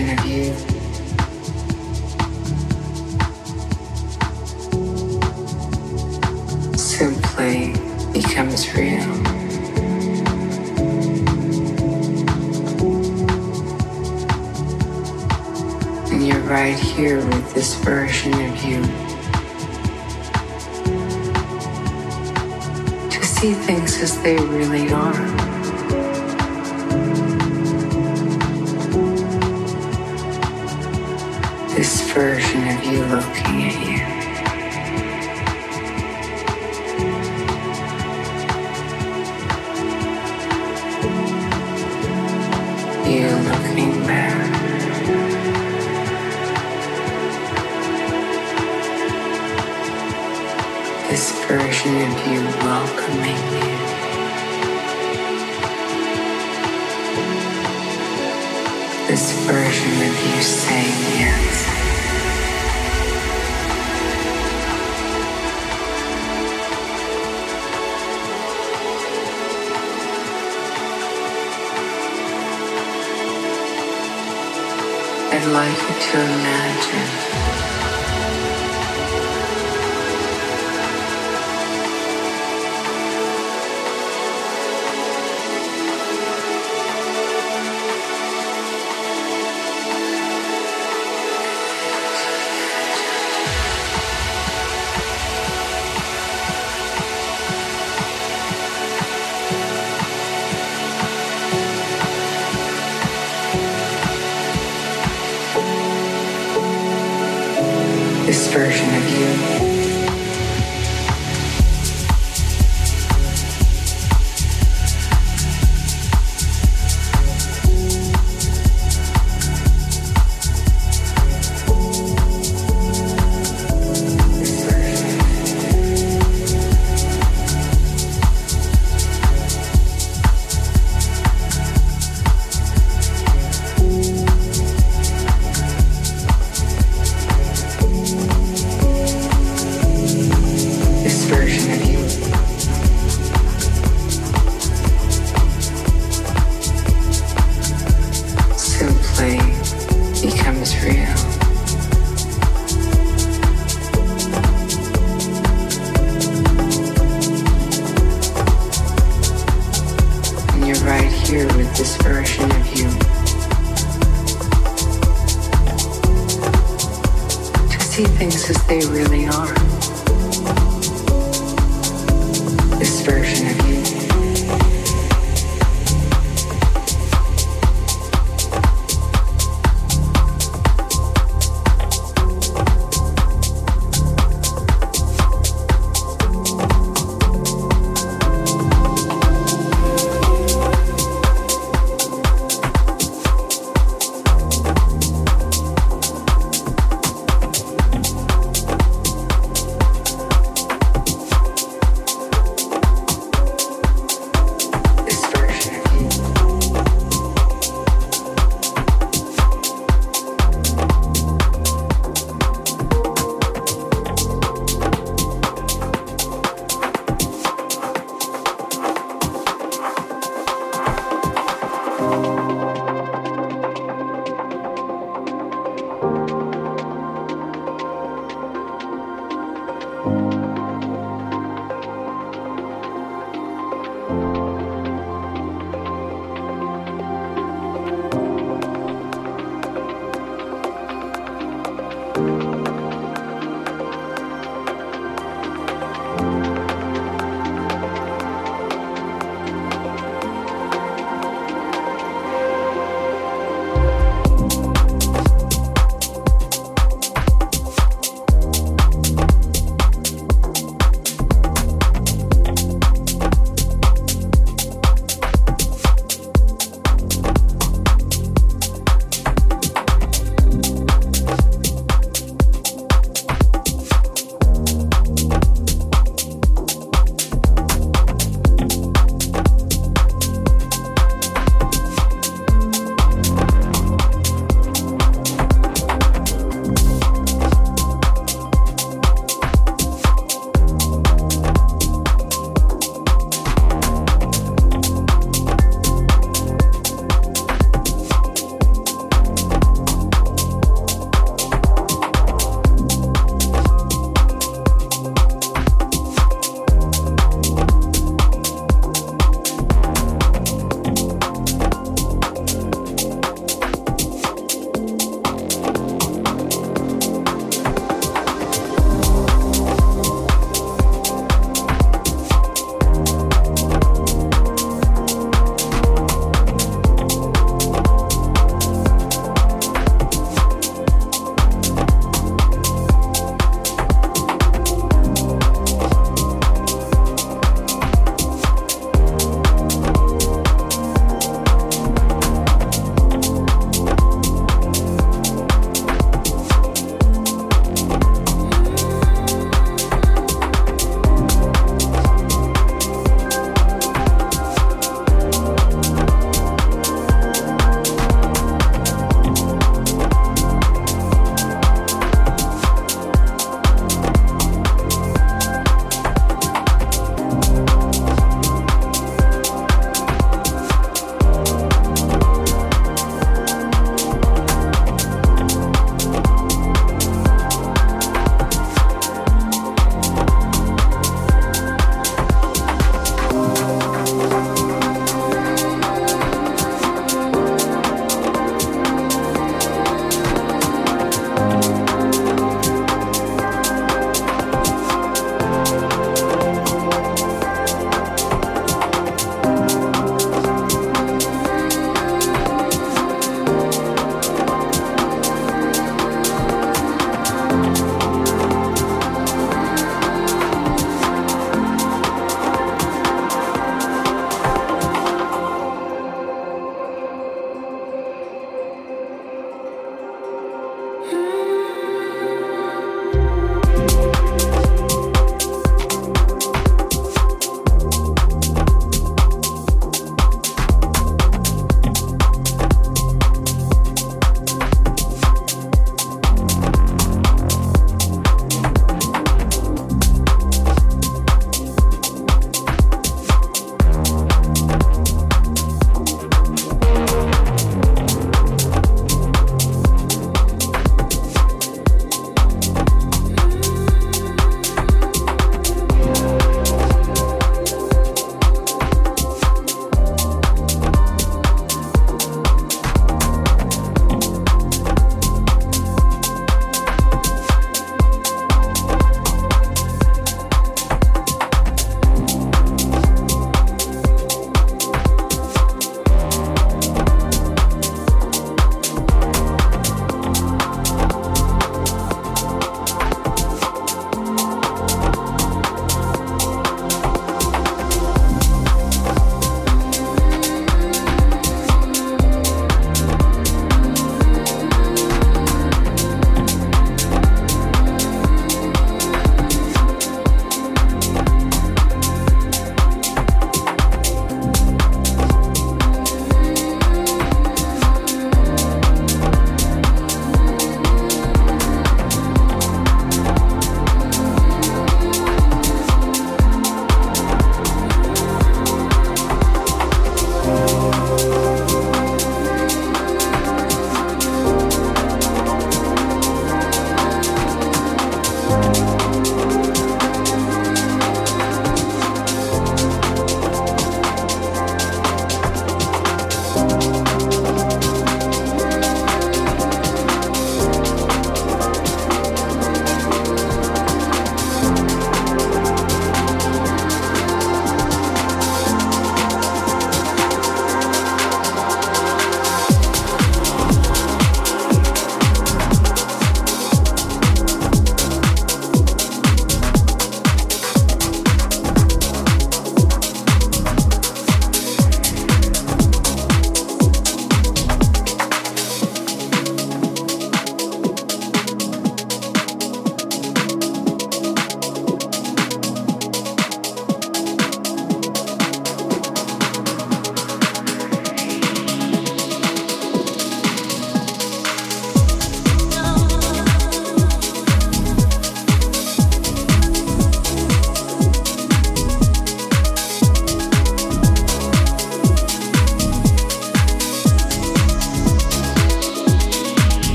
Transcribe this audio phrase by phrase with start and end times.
[0.00, 0.54] reflection of you.
[6.76, 7.72] Simply
[8.12, 9.10] becomes real.
[16.12, 18.82] And you're right here with this version of you.
[23.10, 25.49] To see things as they really are.
[32.14, 34.00] version of you looking at you.
[43.10, 44.50] You looking back.
[51.08, 53.39] This version of you welcoming
[75.98, 77.59] to imagine.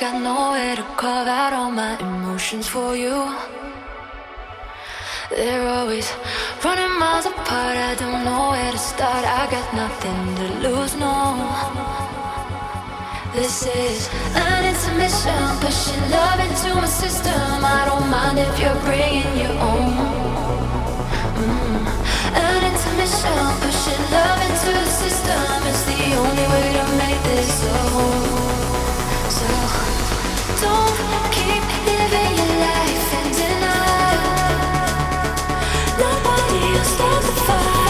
[0.00, 3.36] got nowhere to carve out all my emotions for you.
[5.28, 6.10] They're always
[6.64, 7.76] running miles apart.
[7.76, 9.26] I don't know where to start.
[9.26, 11.14] I got nothing to lose, no.
[13.34, 14.08] This is
[14.40, 17.60] an intermission, pushing love into my system.
[17.60, 19.92] I don't mind if you're bringing your own.
[21.44, 21.84] Mm.
[22.40, 25.44] An intermission, pushing love into the system.
[25.68, 27.52] It's the only way to make this
[27.92, 28.79] whole.
[35.98, 37.89] Nobody else the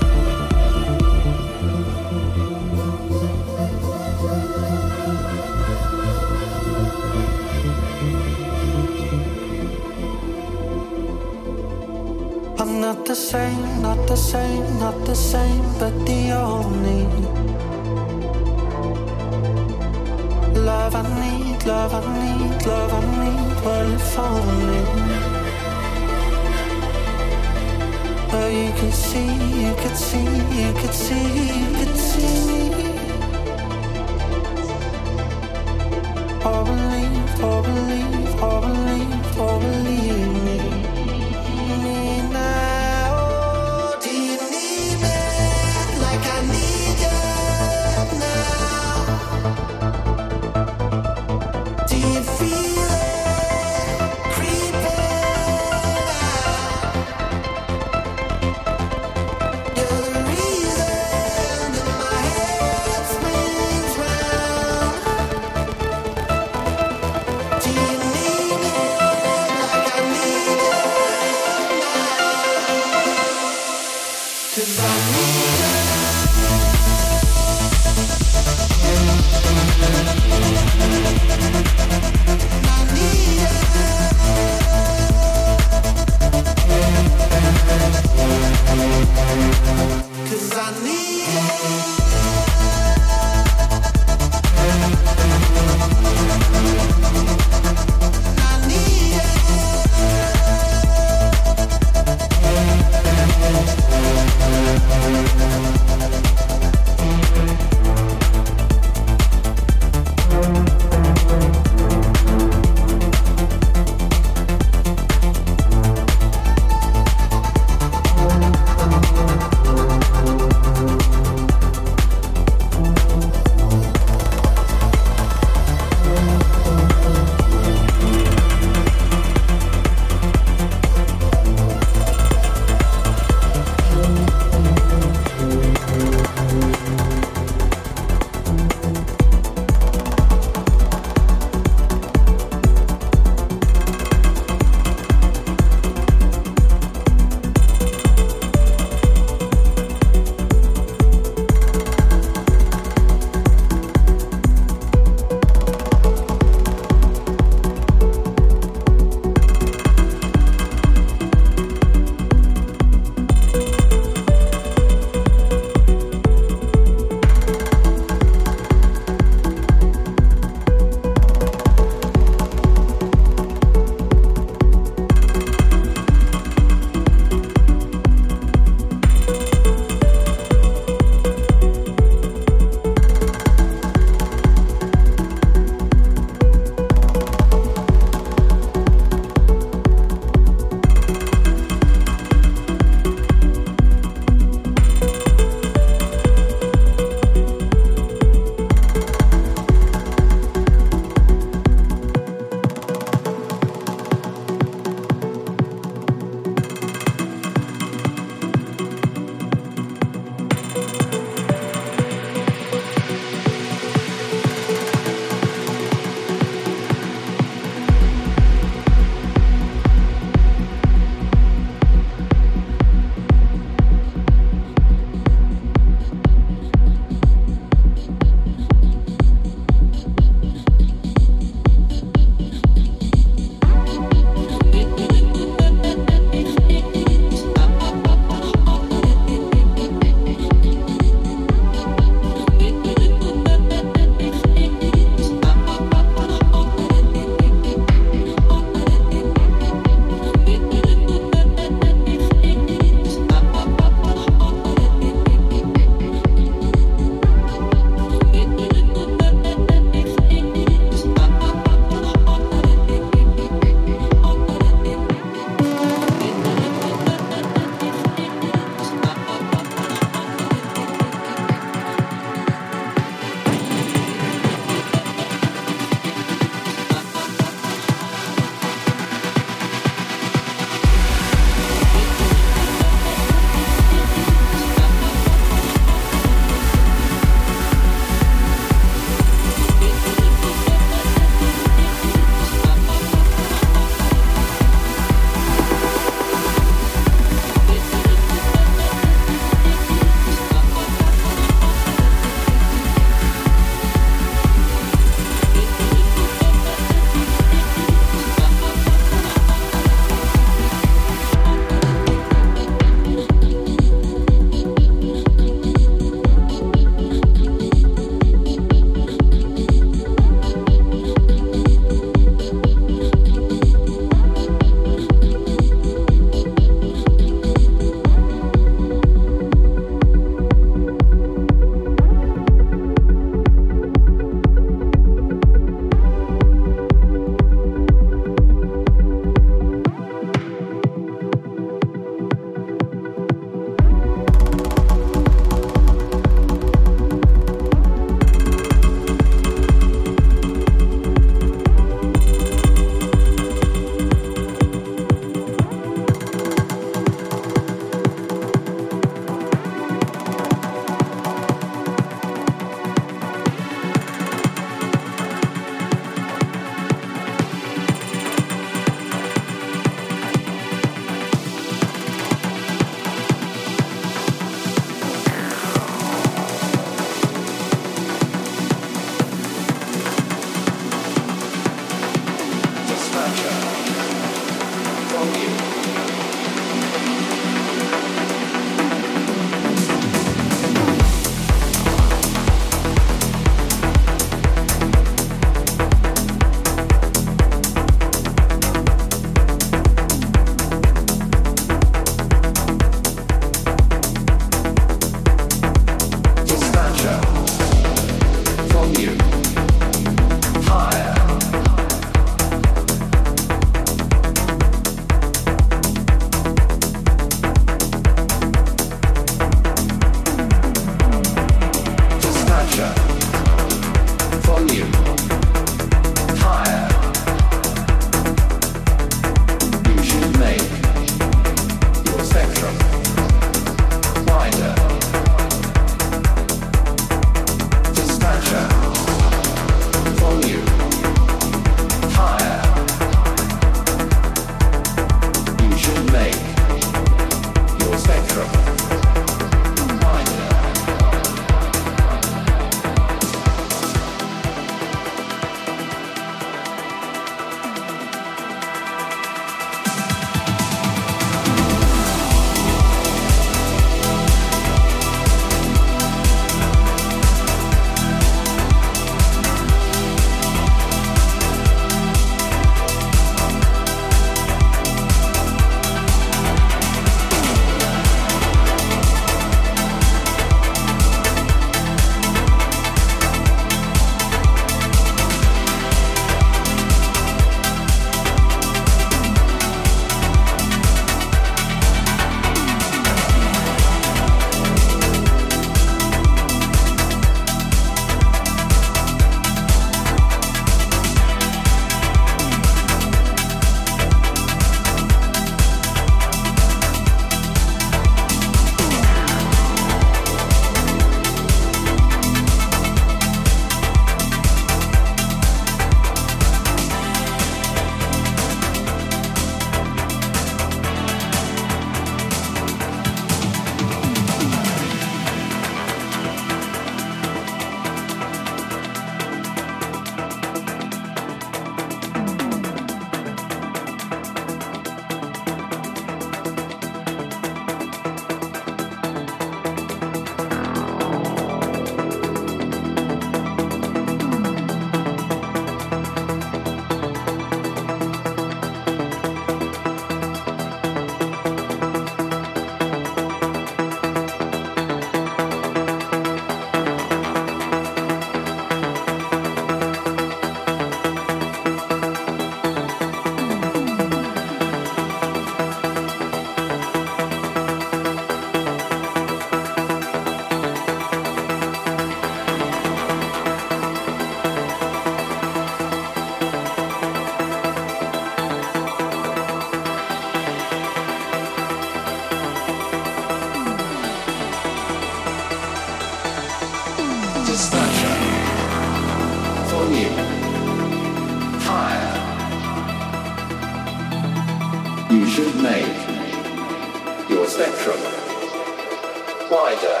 [599.50, 600.00] Wider.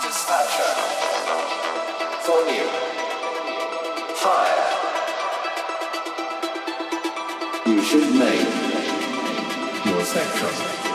[0.00, 0.72] Dispatcher.
[2.24, 2.68] You,
[4.14, 4.68] Fire.
[7.66, 8.46] You should name
[9.84, 10.91] your spectrum.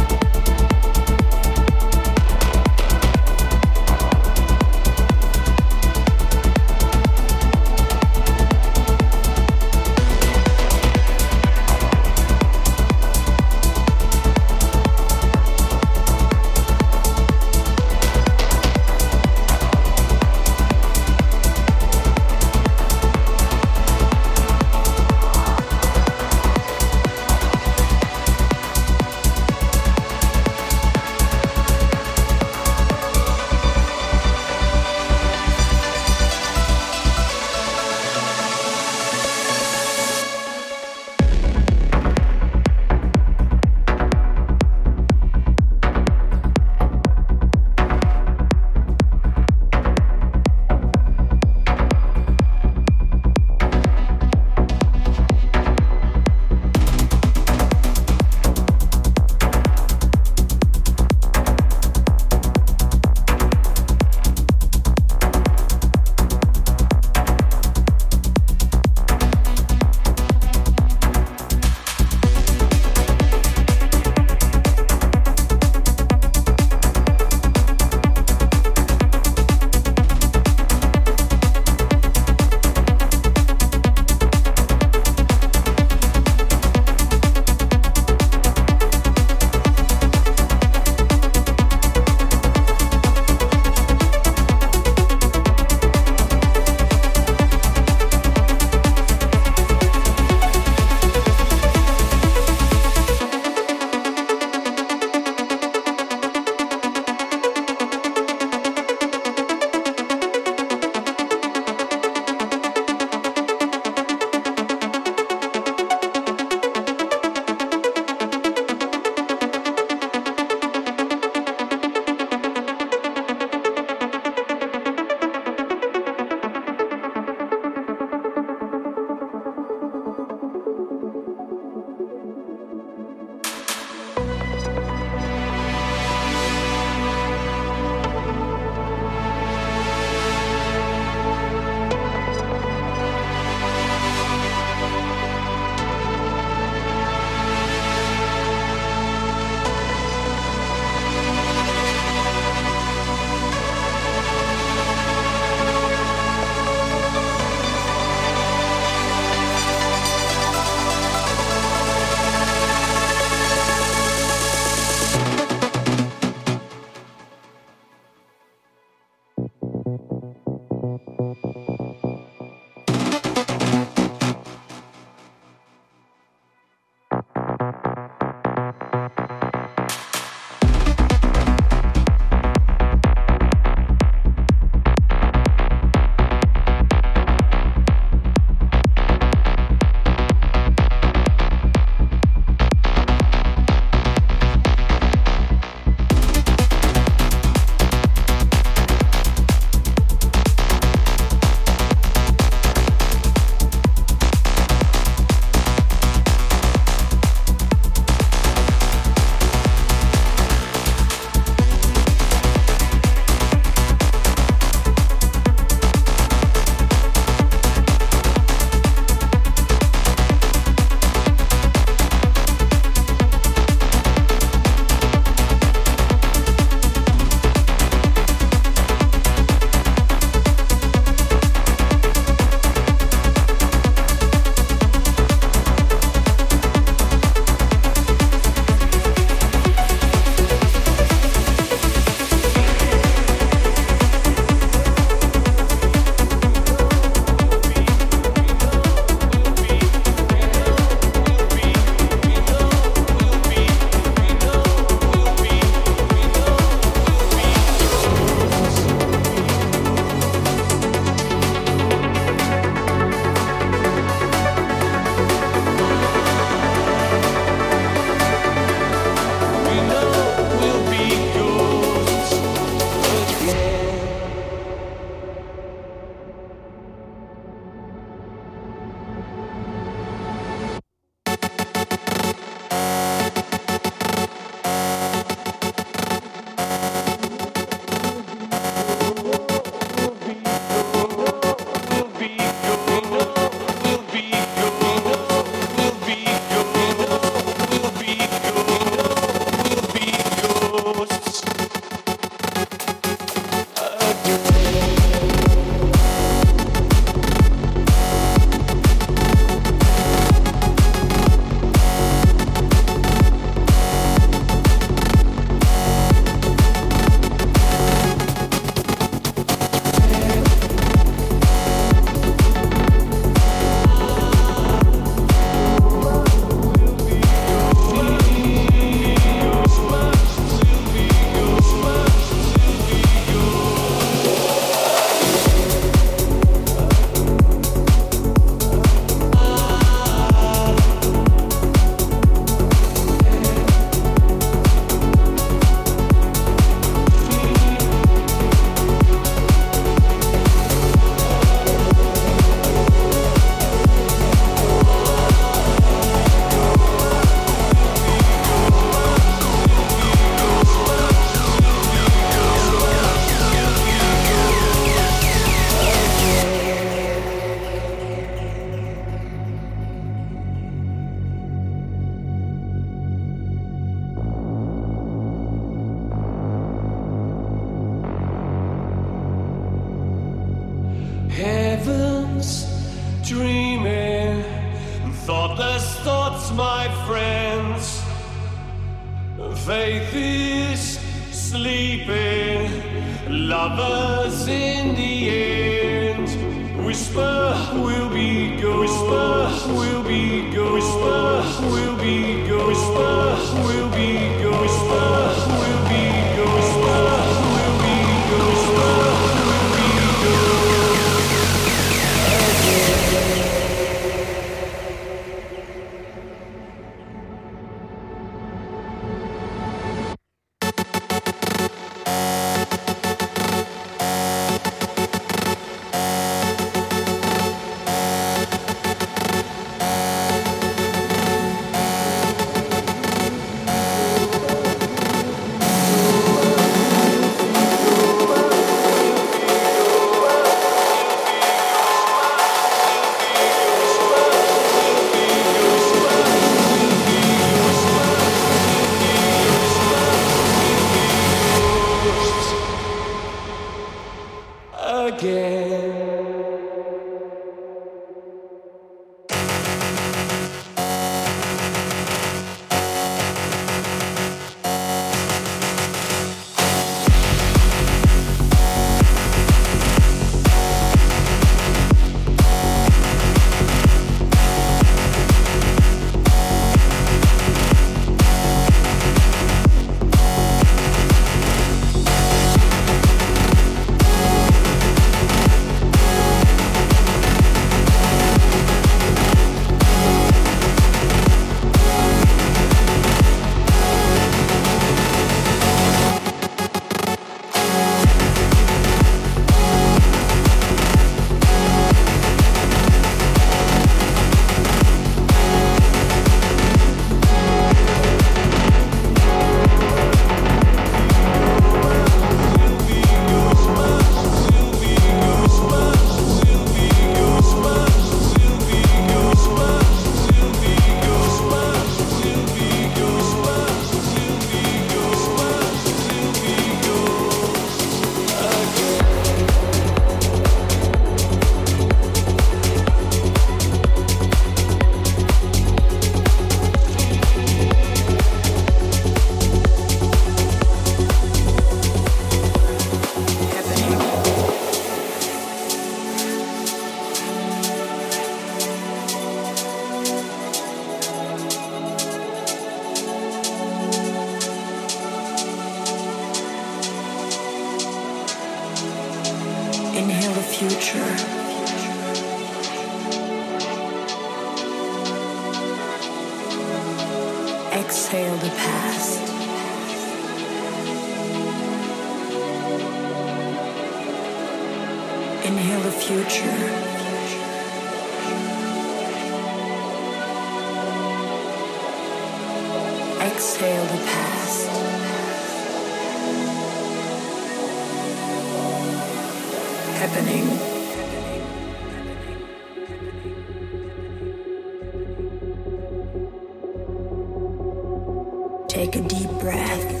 [598.81, 600.00] Take a deep breath.